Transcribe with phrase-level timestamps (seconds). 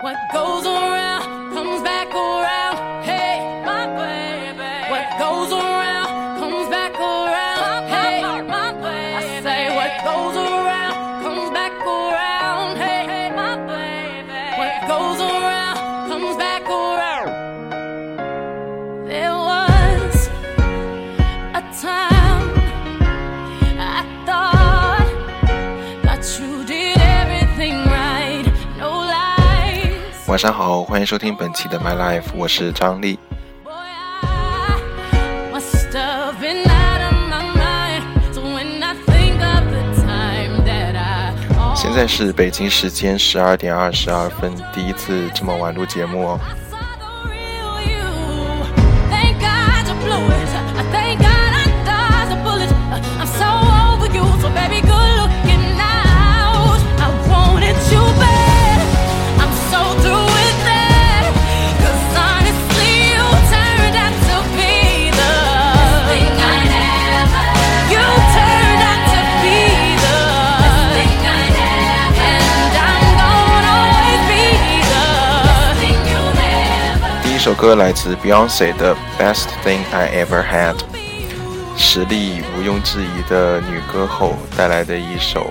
[0.00, 0.99] What goes around
[30.40, 33.18] 上好，欢迎收听本期的 My Life，我是张力。
[33.62, 33.74] Boy,
[34.22, 38.32] I must have been out of my mind.
[38.32, 41.34] So when I think of the time that I
[41.76, 46.40] 现在是北京时间十二点二十二分，第一次这么晚录节目哦。
[77.50, 80.76] 首歌来自 Beyonce 的《Best Thing I Ever Had》，
[81.76, 85.50] 实力毋庸置疑的女歌后带来的一首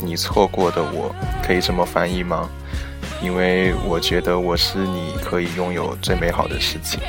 [0.04, 1.14] 《你错过的我》，
[1.46, 2.46] 可以这么翻译吗？
[3.22, 7.00] 因为我觉得我是你可以拥有最美好的事情。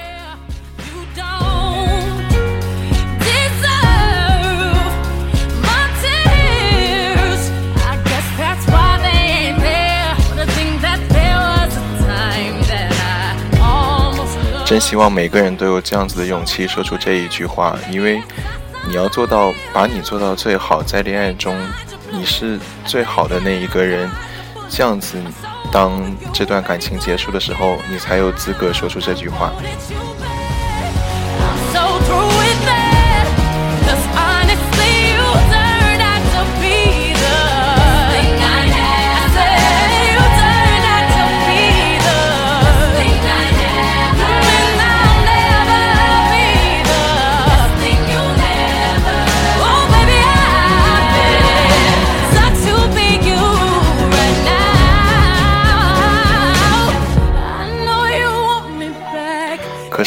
[14.67, 18.21] 真希望每个人都有这样子的勇气说出这一句话，因为
[18.85, 21.57] 你要做到把你做到最好，在恋爱中
[22.11, 24.11] 你是最好的那一个人，
[24.67, 25.17] 这样子，
[25.71, 29.53] 当这段感情结束的时候，你才有资格说出这句话。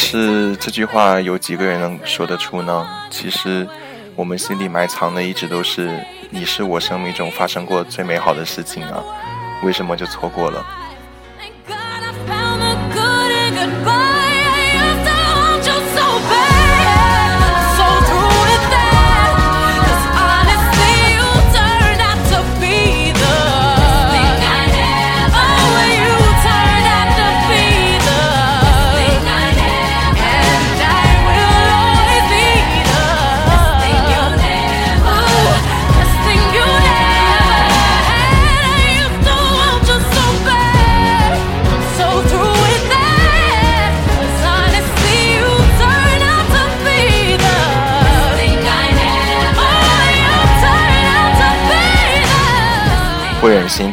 [0.03, 2.87] 是这句话有几个人能说得出呢？
[3.11, 3.67] 其实
[4.15, 5.95] 我们心里埋藏的一直都是
[6.31, 9.03] 你是我生命中发生过最美好的事情啊，
[9.63, 10.65] 为什么就错过了？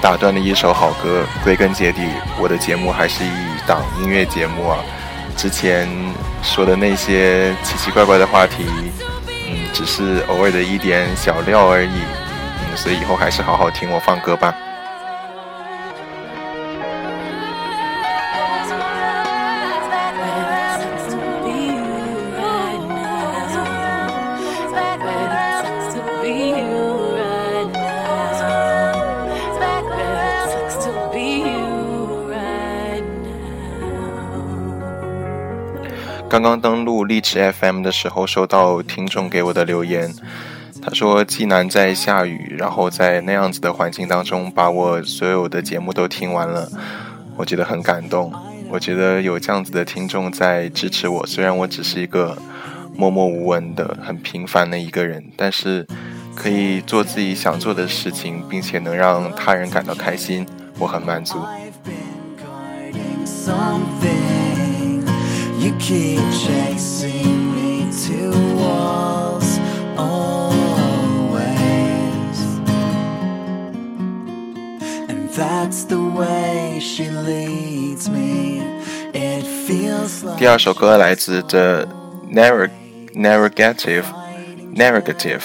[0.09, 2.01] 打断了一首好歌，归根结底，
[2.41, 3.29] 我的节目还是一
[3.67, 4.79] 档音乐节目啊。
[5.37, 5.87] 之前
[6.43, 8.65] 说的那些奇奇怪怪的话题，
[9.27, 11.91] 嗯，只是偶尔的一点小料而已。
[11.91, 14.55] 嗯，所以以后还是好好听我放歌吧。
[36.29, 40.13] 刚刚登录荔枝 FM 的时候，收到听众给我的留言，
[40.83, 46.71] 他说济南在下雨，然后在那样子的环境当中，把我所有的节目都听完了，
[47.35, 48.31] 我觉得很感动。
[48.69, 52.37] 我觉得有这样子的听众在支持我，虽然我只是一个
[52.95, 55.87] 默默无闻的、很平凡的一个人，但是
[56.35, 60.47] 可以做自己想做的事情，并且能让他人感到开心，
[60.79, 61.39] 我很满足。
[65.68, 69.60] You keep chasing me to walls
[69.98, 71.48] always.
[75.08, 78.62] And that's the way she leads me.
[79.14, 81.88] It feels like 第二首歌来自 The
[82.30, 82.70] Narr
[83.14, 84.06] Narrative
[84.76, 85.44] Narrative，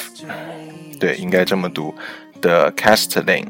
[0.98, 1.94] 对，应该这么读
[2.40, 3.46] 的 Castellan。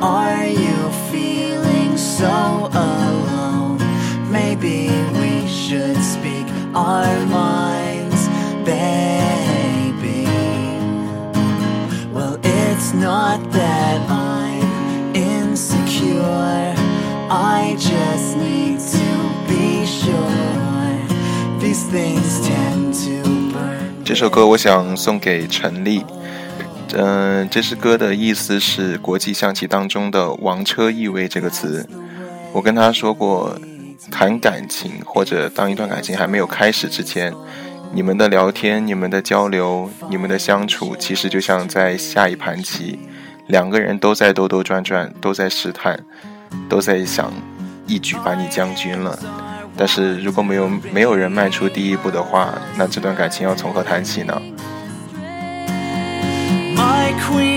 [0.00, 3.78] are you feeling so alone?
[4.30, 4.88] Maybe
[5.20, 8.28] we should speak our minds,
[8.64, 10.26] baby.
[12.12, 16.74] Well, it's not that I'm insecure.
[17.30, 19.08] I just need to
[19.48, 21.60] be sure.
[21.60, 24.04] These things tend to burn.
[24.04, 26.04] 这首歌我想送给陈粒。
[26.95, 31.87] 嗯、这支歌的意思是国际象棋当中的“王车易位”这个词。
[32.51, 33.55] 我跟他说过，
[34.09, 37.33] 谈感情或者当一段感情还没有开始之前，
[37.93, 42.99] 你们的聊天、你们的交流、你们的相处，其实就像在下一盘棋，
[43.47, 45.99] 两个人都在兜兜转转，都在试探，
[46.67, 47.31] 都在想
[47.85, 49.17] 一举把你将军了。
[49.77, 54.41] 但是如果没有没有人迈出第一步的话，那这段感情要从何谈起呢？
[57.17, 57.48] queen.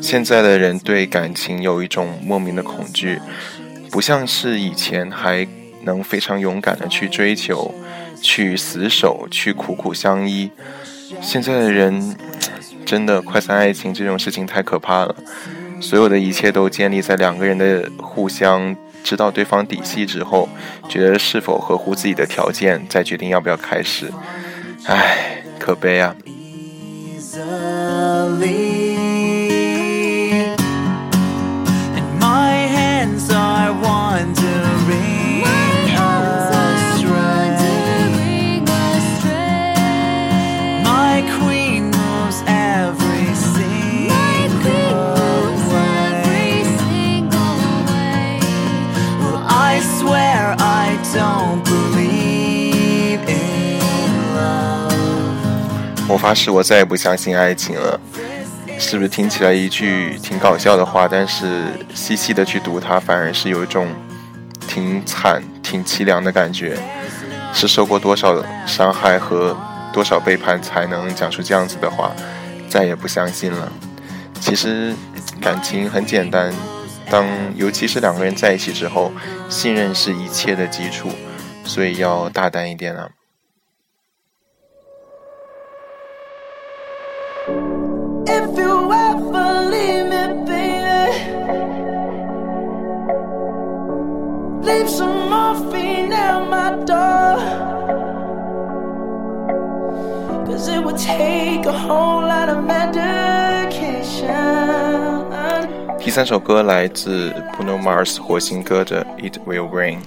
[0.00, 3.20] 现在的人对感情有一种莫名的恐惧，
[3.90, 5.46] 不像是以前还
[5.82, 7.74] 能非常勇敢的去追求、
[8.22, 10.50] 去死守、去苦苦相依。
[11.20, 12.16] 现在的人
[12.84, 15.14] 真的快餐爱情这种事情太可怕了，
[15.80, 18.74] 所有的一切都建立在两个人的互相
[19.04, 20.48] 知道对方底细之后，
[20.88, 24.10] 觉得是否合乎自己的条件，再决定要不要开始。
[24.84, 26.14] 唉，可悲啊！
[28.27, 29.05] easily.
[31.95, 35.43] And my hands are wandering
[39.07, 39.53] astray.
[40.83, 44.11] My queen moves every single
[45.71, 46.59] way.
[49.19, 54.91] Well, I swear I don't believe in love.
[56.09, 57.99] 我发誓，我再也不相信爱情了。
[58.78, 61.64] 是不是听起来一句挺搞笑的话，但是
[61.94, 63.88] 细细的去读它，反而是有一种
[64.66, 66.78] 挺惨、挺凄凉的感觉。
[67.52, 69.56] 是受过多少伤害和
[69.92, 72.12] 多少背叛，才能讲出这样子的话？
[72.68, 73.72] 再也不相信了。
[74.40, 74.94] 其实
[75.40, 76.52] 感情很简单，
[77.10, 77.26] 当
[77.56, 79.10] 尤其是两个人在一起之后，
[79.48, 81.10] 信任是一切的基础，
[81.64, 83.08] 所以要大胆一点啊。
[96.48, 97.36] My door.
[100.46, 102.88] Cause it would take a whole lot of medication.
[105.98, 109.98] 第三首歌来自 Bruno Mars 火星歌的《It Will Rain》，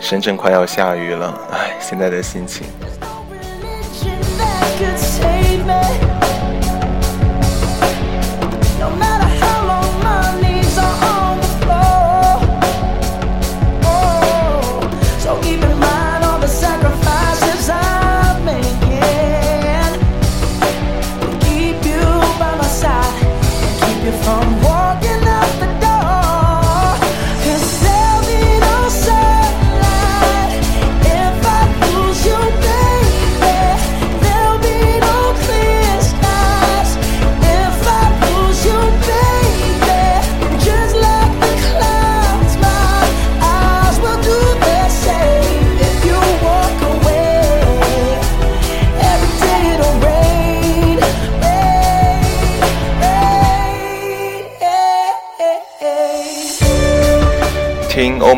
[0.00, 2.66] 深圳快要下雨了，唉，现在的心情。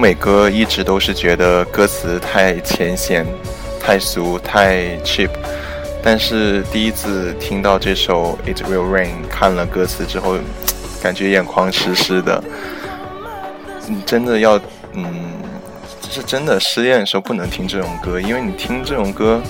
[0.05, 3.27] 美歌一直都是觉得歌词太浅显、
[3.81, 5.31] 太俗、太 cheap，
[6.03, 10.37] 但是第一次听到这首《It Will Rain》，看了歌词之后，
[11.03, 12.45] 感觉眼眶湿湿的。
[13.89, 14.61] 你真的要，
[14.93, 15.07] 嗯，
[16.11, 19.41] 是真的失恋的时候不能听这种歌，因为你听这种歌，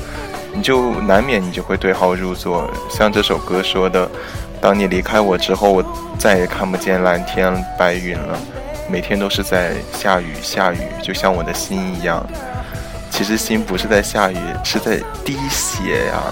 [0.52, 2.70] 你就难免你就会对号入座。
[2.88, 4.08] 像这首歌说的，
[4.60, 5.84] 当你离开我之后，我
[6.16, 8.38] 再也看不见蓝天白云了，
[8.88, 12.24] 每天都是在下雨下雨，就像我的心一样。
[13.10, 16.22] 其实心不是在下雨，是在滴血呀。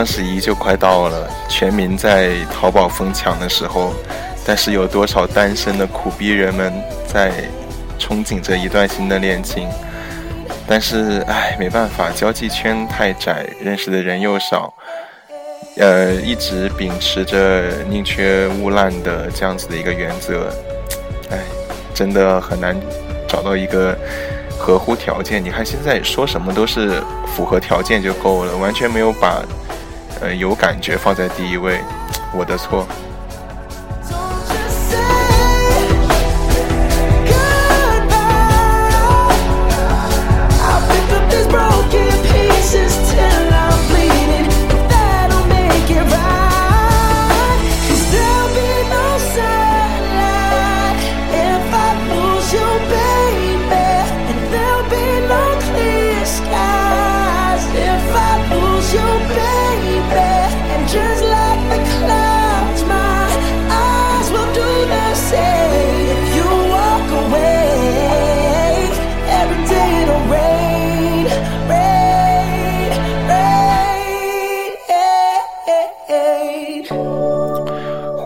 [0.00, 3.92] 双十一就快到了，全民在淘宝疯抢的时候，
[4.46, 6.72] 但是有多少单身的苦逼人们
[7.06, 7.30] 在
[7.98, 9.68] 憧憬着一段新的恋情？
[10.66, 14.72] 但是，唉，没办法，交际圈太窄，认识的人又少，
[15.76, 20.50] 呃，一直秉持着宁缺毋滥的这样子的一个原则，
[21.30, 21.36] 唉，
[21.92, 22.74] 真的很难
[23.28, 23.94] 找到一个
[24.58, 25.44] 合乎条件。
[25.44, 27.02] 你看现在说什么都是
[27.36, 29.42] 符合条件就够了，完全没有把
[30.20, 31.80] 呃有感觉放在第一位，
[32.32, 32.86] 我的错。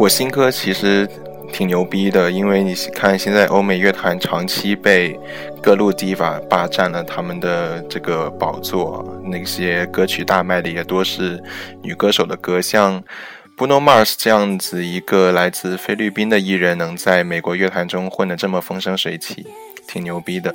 [0.04, 1.08] 我新歌其实
[1.50, 5.18] 挺牛逼的，因为你看现在欧美乐坛长期被
[5.62, 11.42] 各路 diva 霸占了他们的这个宝座，那些歌曲大卖的也多是
[11.82, 13.02] 女歌手的歌，像
[13.56, 19.46] Bruno Mars 这样子一个来自菲律宾的艺人，能在美国乐坛中混得这么风生水起，
[19.88, 20.54] 挺牛逼的。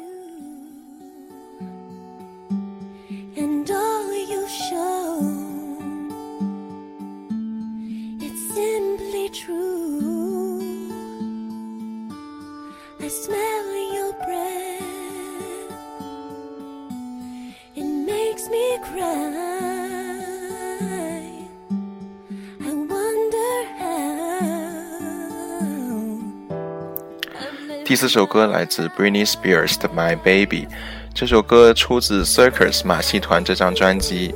[27.90, 30.68] 第四首歌来自 Britney Spears 的《My Baby》，
[31.12, 34.32] 这首歌出自 Circus 马戏团这张专辑，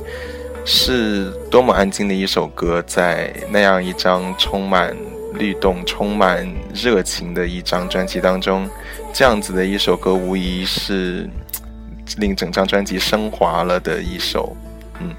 [0.64, 4.92] 是多么安静的一首歌，在那样一张充满
[5.34, 8.68] 律动、充满热情的一张专辑当中，
[9.12, 11.30] 这样子的一首歌，无疑是
[12.16, 14.56] 令整张专辑升华了的一首。
[14.98, 15.14] 嗯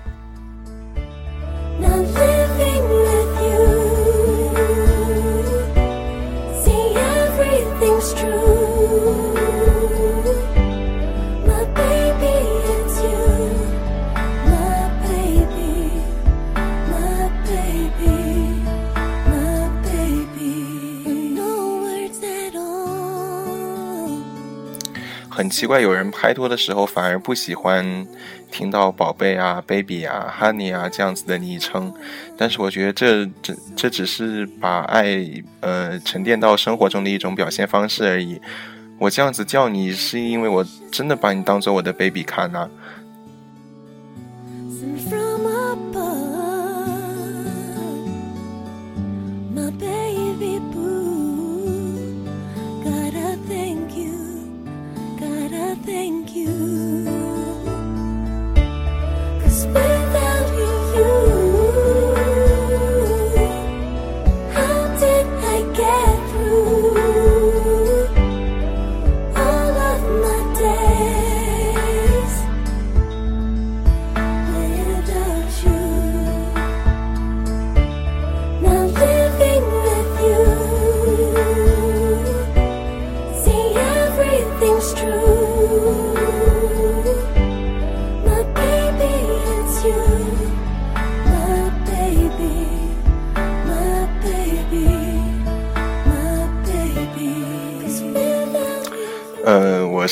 [25.45, 27.85] 很奇怪，有人拍拖的时候反而不喜欢
[28.51, 31.93] 听到宝贝啊、baby 啊、honey 啊这样子的昵称，
[32.35, 35.23] 但是我觉得这这这只是把爱
[35.59, 38.41] 呃沉淀到生活中的一种表现方式而已。
[38.97, 42.67] 我这样子叫你，是因为我真的把你当做我的 baby 看呐、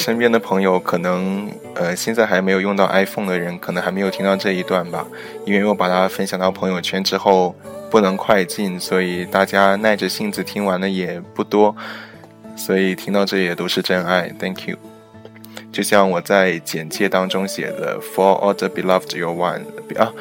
[0.03, 5.07] 身边的朋友可能呃现在还没有用到 iPhone 的人，可能还没有听到这一段吧，
[5.45, 7.55] 因为我把它分享到朋友圈之后
[7.89, 11.73] 不能快进，所以大家耐着性子听完的也不多，
[12.57, 14.77] 所以听到这也都是真爱，Thank you。
[15.71, 19.61] 就像我在简介当中写的，For all the beloved you one
[19.97, 20.11] 啊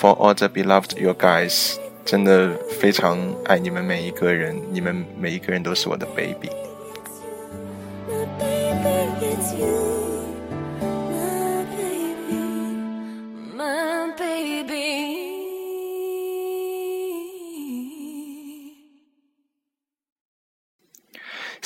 [0.00, 1.74] ，For all the beloved you guys，
[2.06, 6.48] 真的非常爱你们每一个人，你们每一个人都是我的 baby。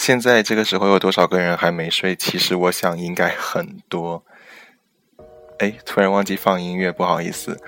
[0.06, 2.14] 现在这个时候有多少个人还没睡？
[2.14, 4.22] 其实我想应该很多。
[5.60, 7.58] 哎，突然忘记放音乐，不好意思。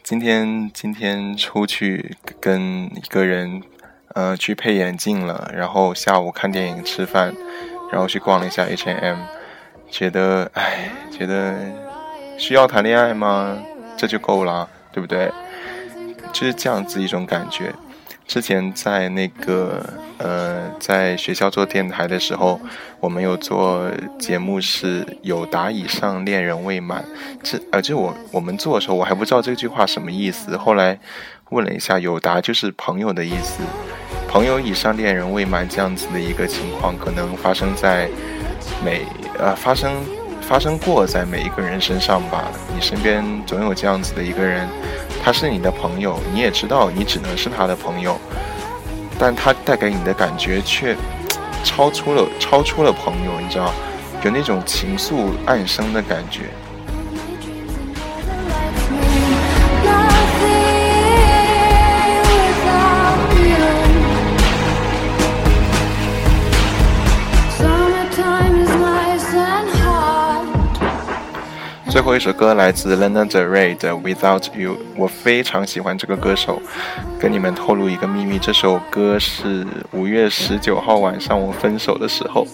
[0.00, 3.60] 今天今天出去跟一个人，
[4.14, 7.34] 呃，去配眼镜了，然后下午看电影、吃饭，
[7.90, 9.18] 然后去逛了一下 H&M，
[9.90, 11.58] 觉得，哎，觉得
[12.38, 13.58] 需要谈恋爱吗？
[13.96, 15.28] 这就够了，对不对？
[16.32, 17.74] 就是这样子一种感觉。
[18.26, 19.84] 之前在那个
[20.18, 22.60] 呃，在学校做电台的时候，
[22.98, 23.88] 我们有做
[24.18, 27.04] 节目是“有达以上恋人未满”，
[27.44, 30.56] 这呃，就我我们做的时候，我还不知道这句话什么意思。
[30.56, 30.98] 后来
[31.50, 33.62] 问了一下，“有达”就是朋友的意思
[34.26, 38.08] ，“朋友以上恋人未满”这样子的一个情况，可能发生在
[38.82, 39.02] 每
[39.38, 39.92] 呃发生
[40.48, 42.50] 发生过在每一个人身上吧。
[42.74, 44.68] 你身边总有这样子的一个人。
[45.22, 48.18] 他是你的朋友，你也知道你只能是他的朋友，
[49.18, 50.94] 但他带给你的感觉却
[51.64, 53.72] 超出了超出了朋友，你知道，
[54.22, 56.50] 有那种情愫暗生的感觉。
[71.94, 76.60] 最后一首歌来自 Lana Del Rey 的《Without You》，我非常喜欢这个歌手。
[77.20, 82.44] 跟你们透露一个秘密，这首歌是五月十九号晚上我分手的时候，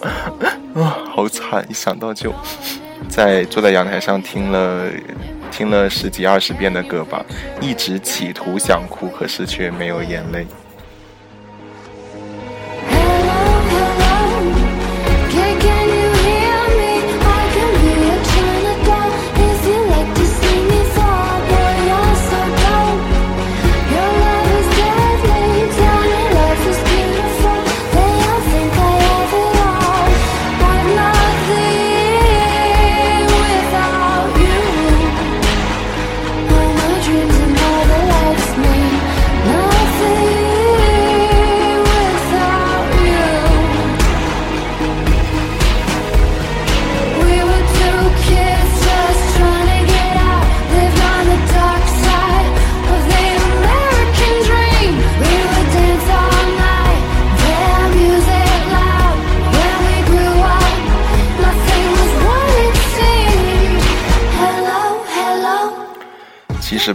[0.75, 1.65] 啊， 好惨！
[1.67, 2.31] 一想到就
[3.09, 4.91] 在坐在阳台上听了
[5.49, 7.25] 听了十几二十遍的歌吧，
[7.59, 10.45] 一直企图想哭，可是却没有眼泪。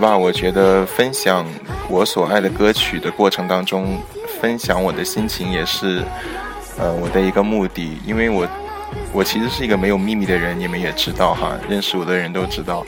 [0.06, 1.44] 吧，我觉得分享
[1.88, 3.98] 我所爱的歌曲的过程当中，
[4.40, 6.00] 分享我的心情也是，
[6.78, 7.98] 呃，我的一个目的。
[8.06, 8.46] 因为我，
[9.12, 12.86] 我其实是一个没有秘密的人，你们也知道哈，认识我的人都知道，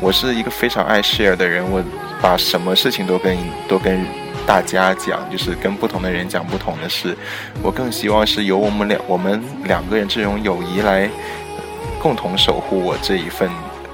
[0.00, 1.62] 我是一个非常爱 share 的人。
[1.70, 1.84] 我
[2.22, 3.36] 把什么事情都跟
[3.68, 4.02] 都跟
[4.46, 7.14] 大家讲，就是跟不同的人讲不同的事。
[7.62, 11.10] 我更希望是由我们两我们两个人这种友谊来
[12.00, 13.50] 共同守护我这一份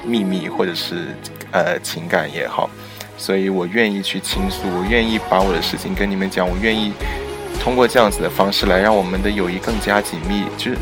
[0.06, 1.08] 秘密，或者是
[1.52, 2.68] 呃情感也好，
[3.16, 6.92] 所以我愿意去倾诉，我愿意把我的事情跟你们讲，我愿意
[7.62, 10.44] 通过这样子的方式来让我们的友谊更加紧密。
[10.56, 10.78] 就是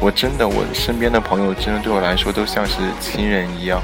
[0.00, 3.82] 我真的，我身边的朋友真的对我来说都像是亲人一样。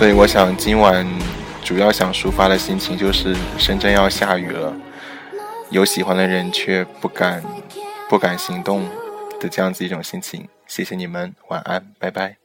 [0.00, 1.06] 所以我想今晚
[1.62, 4.74] 主要想抒发的心情就是深圳要下雨了，
[5.68, 7.44] 有喜欢的人却不敢
[8.08, 8.88] 不敢行动
[9.38, 10.48] 的这样子一种心情。
[10.66, 12.38] 谢谢你们，晚安，拜拜。